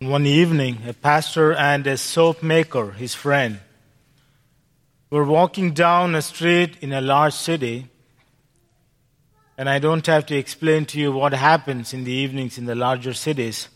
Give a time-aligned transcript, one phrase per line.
[0.00, 3.60] One evening, a pastor and a soap maker, his friend,
[5.08, 7.88] were walking down a street in a large city.
[9.56, 12.74] And I don't have to explain to you what happens in the evenings in the
[12.74, 13.70] larger cities.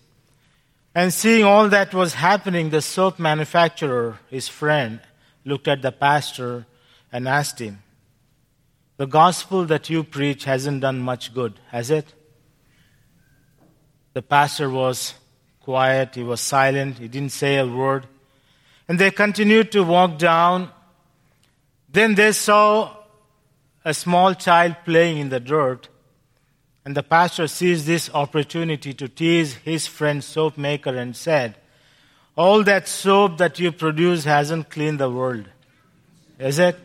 [0.95, 5.00] And seeing all that was happening, the soap manufacturer, his friend,
[5.46, 6.66] looked at the pastor
[7.11, 7.82] and asked him,
[8.98, 12.12] The gospel that you preach hasn't done much good, has it?
[14.12, 15.14] The pastor was
[15.61, 18.06] quiet, he was silent, he didn't say a word.
[18.88, 20.70] And they continued to walk down.
[21.88, 22.96] Then they saw
[23.84, 25.88] a small child playing in the dirt.
[26.84, 31.56] And the pastor seized this opportunity to tease his friend soap maker and said,
[32.37, 35.46] All that soap that you produce hasn't cleaned the world,
[36.38, 36.77] is it?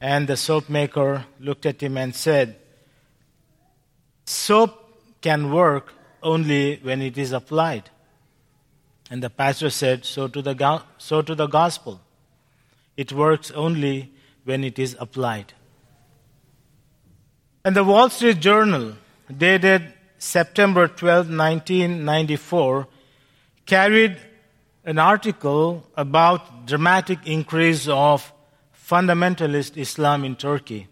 [0.00, 2.56] And the soap maker looked at him and said,
[4.24, 7.90] Soap can work only when it is applied.
[9.10, 12.00] And the pastor said, So to the, go- so to the gospel.
[12.96, 14.12] It works only
[14.44, 15.54] when it is applied.
[17.64, 18.94] And the Wall Street Journal,
[19.36, 22.88] dated September 12, 1994,
[23.66, 24.16] carried
[24.84, 28.32] an article about dramatic increase of
[28.74, 30.88] fundamentalist Islam in Turkey.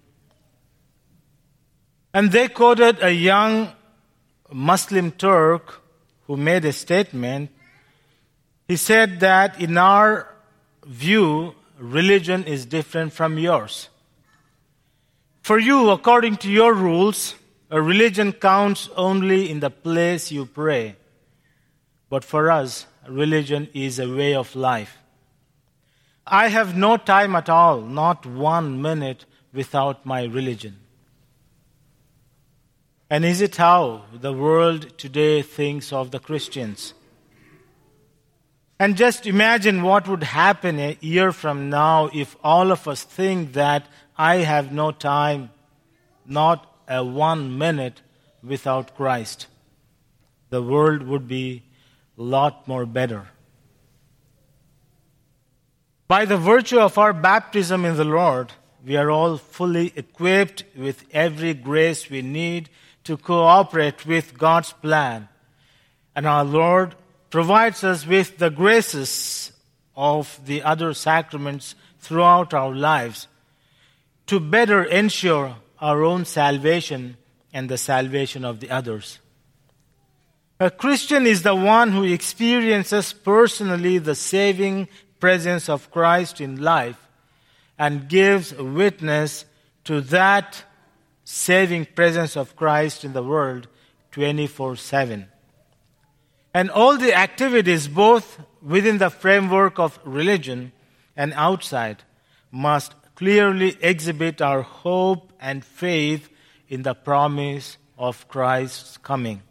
[2.13, 3.73] And they quoted a young
[4.53, 5.83] Muslim Turk
[6.27, 7.51] who made a statement.
[8.69, 10.35] He said that in our
[10.85, 13.89] view, religion is different from yours.
[15.43, 17.37] For you, according to your rules,
[17.71, 20.97] a religion counts only in the place you pray.
[22.09, 24.99] But for us, religion is a way of life.
[26.27, 30.77] I have no time at all, not one minute without my religion.
[33.09, 36.93] And is it how the world today thinks of the Christians?
[38.79, 43.53] And just imagine what would happen a year from now if all of us think
[43.53, 43.87] that
[44.19, 45.51] I have no time,
[46.27, 48.03] not a one minute
[48.43, 49.47] without Christ.
[50.51, 51.63] The world would be
[52.19, 53.29] a lot more better.
[56.09, 58.53] By the virtue of our baptism in the Lord,
[58.85, 62.69] we are all fully equipped with every grace we need
[63.07, 65.29] to cooperate with God's plan.
[66.15, 66.95] And our Lord
[67.31, 69.53] provides us with the graces
[69.95, 73.29] of the other sacraments throughout our lives
[74.27, 77.17] to better ensure our own salvation
[77.53, 79.21] and the salvation of the others.
[80.59, 84.89] A Christian is the one who experiences personally the saving
[85.21, 86.99] presence of Christ in life
[87.79, 89.45] and gives witness
[89.85, 90.65] to that
[91.27, 93.67] saving presence of Christ in the world
[94.13, 95.27] 24 7.
[96.55, 100.73] And all the activities, both within the framework of religion
[101.17, 102.05] and outside,
[102.51, 106.31] must clearly exhibit our hope and faith
[106.69, 109.43] in the promise of Christ's coming.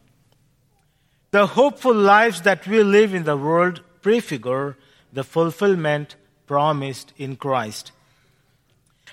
[1.31, 4.78] The hopeful lives that we live in the world prefigure
[5.12, 6.16] the fulfillment
[6.47, 7.92] promised in Christ.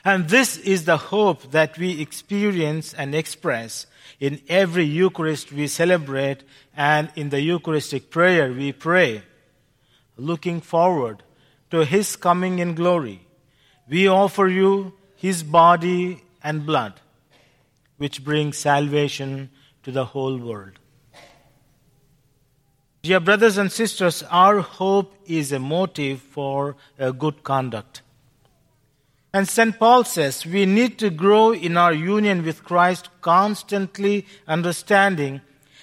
[0.04, 3.86] And this is the hope that we experience and express
[4.18, 6.42] in every Eucharist we celebrate
[6.76, 9.22] and in the Eucharistic prayer we pray.
[10.16, 11.22] Looking forward
[11.70, 13.26] to His coming in glory,
[13.88, 16.94] we offer you His body and blood,
[17.96, 19.50] which brings salvation
[19.84, 20.80] to the whole world.
[23.02, 26.76] Dear brothers and sisters, our hope is a motive for
[27.19, 28.02] good conduct.
[29.34, 29.78] And St.
[29.78, 35.41] Paul says we need to grow in our union with Christ, constantly understanding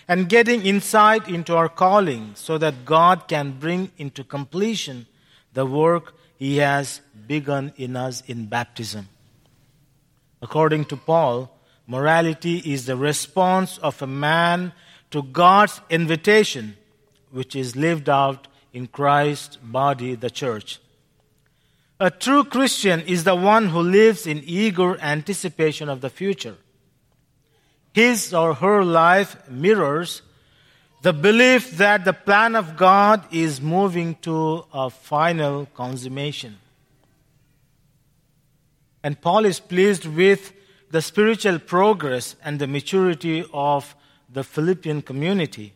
[0.08, 5.08] and getting insight into our calling so that God can bring into completion
[5.54, 9.10] the work he has begun in us in baptism.
[10.42, 11.56] According to Paul,
[11.86, 14.74] morality is the response of a man
[15.12, 16.78] to God's invitation,
[17.31, 20.80] which is lived out in Christ's body, the church.
[22.00, 26.56] A true Christian is the one who lives in eager anticipation of the future.
[27.94, 30.22] His or her life mirrors
[31.01, 36.57] the belief that the plan of God is moving to a final consummation.
[39.04, 40.54] And Paul is pleased with
[40.92, 43.96] the spiritual progress and the maturity of
[44.31, 45.74] the Philippian community.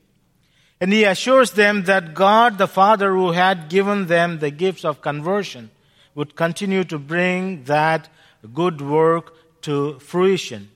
[0.80, 5.02] And he assures them that God the Father, who had given them the gifts of
[5.02, 5.70] conversion,
[6.16, 8.10] would continue to bring that
[8.54, 10.70] good work to fruition.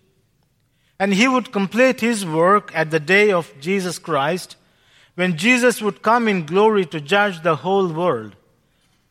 [0.99, 4.55] And he would complete his work at the day of Jesus Christ
[5.15, 8.35] when Jesus would come in glory to judge the whole world,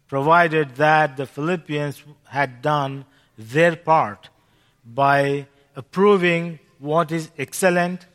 [0.08, 3.04] provided that the Philippians had done
[3.36, 4.28] their part
[4.84, 8.06] by approving what is excellent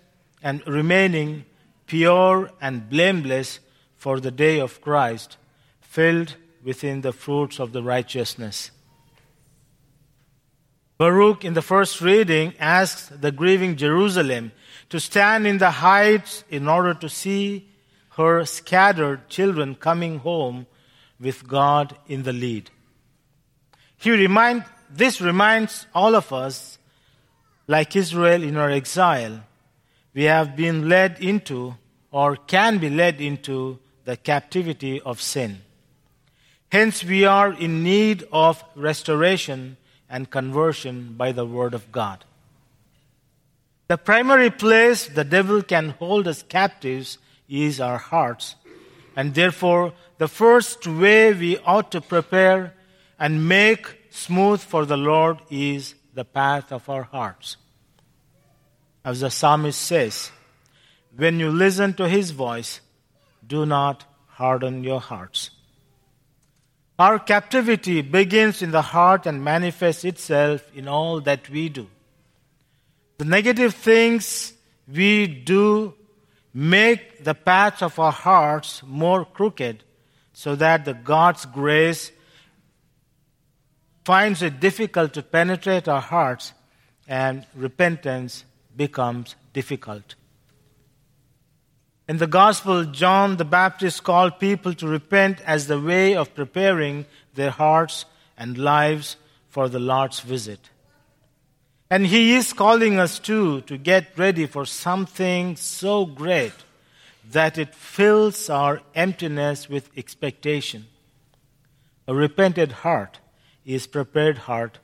[0.42, 1.46] and remaining
[1.86, 3.60] pure and blameless
[3.96, 5.38] for the day of Christ,
[5.82, 8.72] filled within the fruits of the righteousness.
[10.98, 14.52] Baruch, in the first reading, asks the grieving Jerusalem
[14.90, 17.68] to stand in the heights in order to see
[18.18, 20.68] her scattered children coming home
[21.20, 22.70] with God in the lead.
[23.98, 26.78] He remind, this reminds all of us,
[27.68, 29.42] like Israel in our exile,
[30.14, 31.76] we have been led into
[32.12, 35.62] or can be led into the captivity of sin.
[36.72, 39.76] Hence, we are in need of restoration
[40.10, 42.24] and conversion by the Word of God.
[43.90, 47.18] The primary place the devil can hold us captives
[47.50, 48.56] is our hearts.
[49.18, 52.74] And therefore, the first way we ought to prepare
[53.20, 57.58] and make smooth for the Lord is the path of our hearts.
[59.04, 60.32] As the psalmist says,
[61.16, 62.80] when you listen to his voice,
[63.46, 65.50] do not harden your hearts.
[67.00, 71.88] Our captivity begins in the heart and manifests itself in all that we do.
[73.18, 74.54] The negative things
[74.88, 75.94] we do
[76.54, 79.84] make the paths of our hearts more crooked
[80.34, 82.12] so that the God's grace
[84.04, 86.54] finds it difficult to penetrate our hearts
[87.08, 88.46] and repentance
[88.76, 90.16] becomes difficult.
[92.12, 97.06] In the Gospel, John the Baptist called people to repent as the way of preparing
[97.36, 98.04] their hearts
[98.38, 99.16] and lives
[99.48, 100.72] for the Lord's visit.
[101.90, 106.52] And He is calling us too to get ready for something so great
[107.30, 110.88] that it fills our emptiness with expectation.
[112.10, 113.22] A repented heart
[113.66, 114.80] is prepared heart,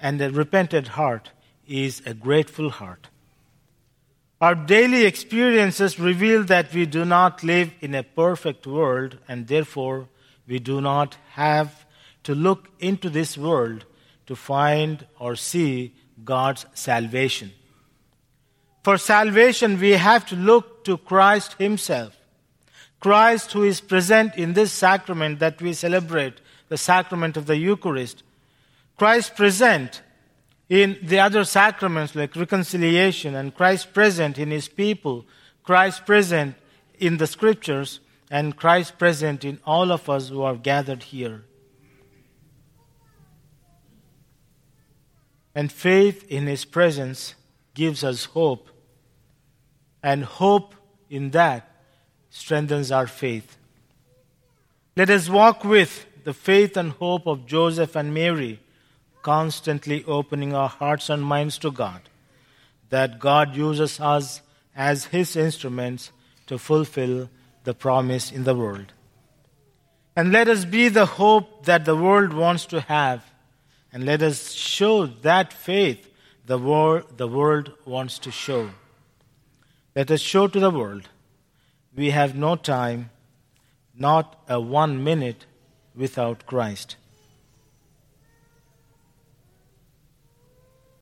[0.00, 1.32] and a repented heart
[1.68, 3.08] is a grateful heart.
[4.42, 10.08] Our daily experiences reveal that we do not live in a perfect world, and therefore
[10.48, 11.86] we do not have
[12.24, 13.84] to look into this world
[14.26, 15.94] to find or see
[16.24, 17.52] God's salvation.
[18.82, 22.18] For salvation, we have to look to Christ Himself.
[22.98, 28.24] Christ, who is present in this sacrament that we celebrate, the sacrament of the Eucharist.
[28.98, 30.02] Christ present
[30.72, 35.26] in the other sacraments like reconciliation, and Christ present in His people,
[35.62, 36.54] Christ present
[36.98, 41.44] in the scriptures, and Christ present in all of us who are gathered here.
[45.54, 47.34] And faith in His presence
[47.74, 48.70] gives us hope,
[50.02, 50.74] and hope
[51.10, 51.70] in that
[52.30, 53.58] strengthens our faith.
[54.96, 58.61] Let us walk with the faith and hope of Joseph and Mary
[59.22, 62.02] constantly opening our hearts and minds to God,
[62.90, 64.42] that God uses us
[64.76, 66.12] as His instruments
[66.46, 67.30] to fulfill
[67.64, 68.92] the promise in the world.
[70.14, 73.24] And let us be the hope that the world wants to have,
[73.92, 76.08] and let us show that faith
[76.46, 78.70] the world, the world wants to show.
[79.94, 81.08] Let us show to the world
[81.94, 83.10] we have no time,
[83.94, 85.46] not a one minute
[85.94, 86.96] without Christ.